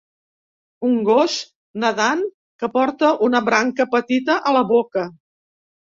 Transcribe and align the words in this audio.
Un 0.87 0.95
gos 1.09 1.35
nedant 1.83 2.25
que 2.63 2.71
porta 2.79 3.13
una 3.29 3.45
branca 3.51 3.89
petita 3.95 4.39
a 4.53 4.59
la 4.61 4.65
boca. 4.77 5.05